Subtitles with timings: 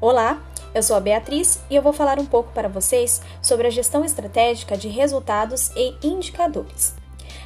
[0.00, 0.40] Olá,
[0.72, 4.04] eu sou a Beatriz e eu vou falar um pouco para vocês sobre a gestão
[4.04, 6.94] estratégica de resultados e indicadores.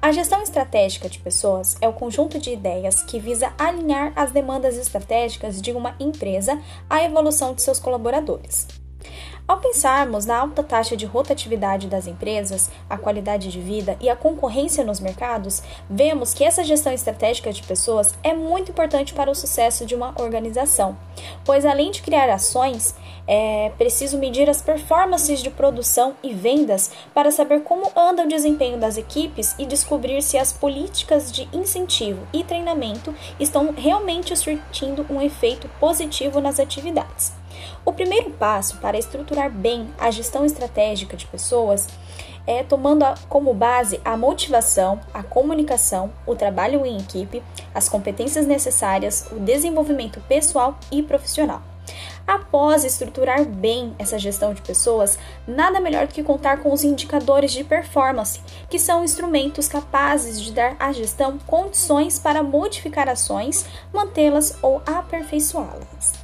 [0.00, 4.76] A gestão estratégica de pessoas é o conjunto de ideias que visa alinhar as demandas
[4.76, 6.60] estratégicas de uma empresa
[6.90, 8.83] à evolução de seus colaboradores.
[9.46, 14.16] Ao pensarmos na alta taxa de rotatividade das empresas, a qualidade de vida e a
[14.16, 19.34] concorrência nos mercados, vemos que essa gestão estratégica de pessoas é muito importante para o
[19.34, 20.96] sucesso de uma organização,
[21.44, 22.94] pois além de criar ações,
[23.26, 28.78] é preciso medir as performances de produção e vendas para saber como anda o desempenho
[28.78, 35.20] das equipes e descobrir se as políticas de incentivo e treinamento estão realmente surtindo um
[35.20, 37.43] efeito positivo nas atividades.
[37.84, 41.88] O primeiro passo para estruturar bem a gestão estratégica de pessoas
[42.46, 47.42] é tomando como base a motivação, a comunicação, o trabalho em equipe,
[47.74, 51.62] as competências necessárias, o desenvolvimento pessoal e profissional.
[52.26, 57.52] Após estruturar bem essa gestão de pessoas, nada melhor do que contar com os indicadores
[57.52, 64.56] de performance, que são instrumentos capazes de dar à gestão condições para modificar ações, mantê-las
[64.62, 66.23] ou aperfeiçoá-las.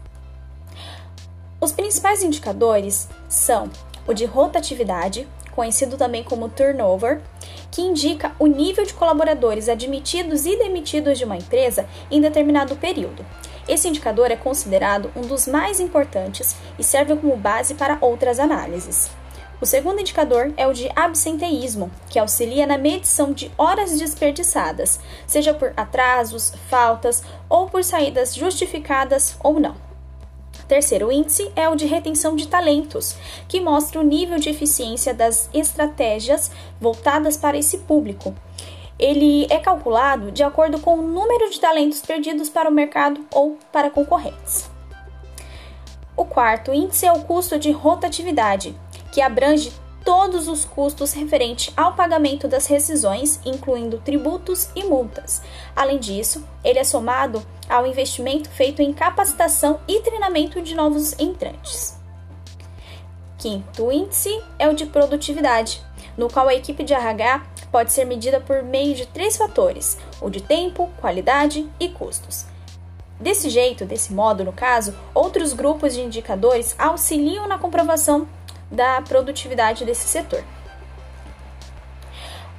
[1.61, 3.69] Os principais indicadores são
[4.07, 7.21] o de rotatividade, conhecido também como turnover,
[7.71, 13.27] que indica o nível de colaboradores admitidos e demitidos de uma empresa em determinado período.
[13.69, 19.11] Esse indicador é considerado um dos mais importantes e serve como base para outras análises.
[19.61, 25.53] O segundo indicador é o de absenteísmo, que auxilia na medição de horas desperdiçadas, seja
[25.53, 29.90] por atrasos, faltas ou por saídas justificadas ou não.
[30.71, 33.17] Terceiro índice é o de retenção de talentos,
[33.49, 36.49] que mostra o nível de eficiência das estratégias
[36.81, 38.33] voltadas para esse público.
[38.97, 43.59] Ele é calculado de acordo com o número de talentos perdidos para o mercado ou
[43.73, 44.71] para concorrentes.
[46.17, 48.73] O quarto índice é o custo de rotatividade,
[49.11, 49.73] que abrange
[50.05, 55.43] todos os custos referentes ao pagamento das rescisões, incluindo tributos e multas.
[55.75, 61.99] Além disso, ele é somado ao investimento feito em capacitação e treinamento de novos entrantes.
[63.39, 65.83] Quinto índice é o de produtividade,
[66.17, 70.29] no qual a equipe de RH pode ser medida por meio de três fatores: o
[70.29, 72.45] de tempo, qualidade e custos.
[73.19, 78.27] Desse jeito, desse modo, no caso, outros grupos de indicadores auxiliam na comprovação
[78.71, 80.45] da produtividade desse setor.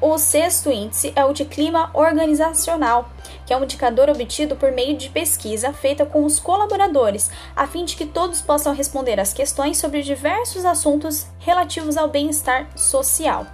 [0.01, 3.11] O sexto índice é o de clima organizacional,
[3.45, 7.85] que é um indicador obtido por meio de pesquisa feita com os colaboradores, a fim
[7.85, 13.45] de que todos possam responder às questões sobre diversos assuntos relativos ao bem-estar social.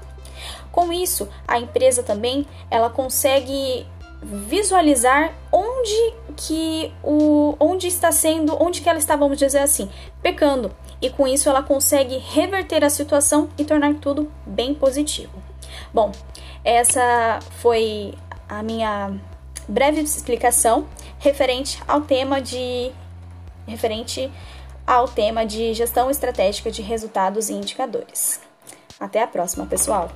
[0.72, 3.86] Com isso, a empresa também ela consegue
[4.24, 9.90] visualizar onde que o onde está sendo, onde que ela está, vamos dizer assim,
[10.22, 10.72] pecando.
[11.02, 15.34] E com isso ela consegue reverter a situação e tornar tudo bem positivo.
[15.94, 16.12] Bom,
[16.64, 18.14] essa foi
[18.48, 19.20] a minha
[19.68, 20.88] breve explicação
[21.20, 22.92] referente ao tema de
[23.68, 24.32] referente
[24.86, 28.40] ao tema de gestão estratégica de resultados e indicadores.
[28.98, 30.10] Até a próxima, pessoal.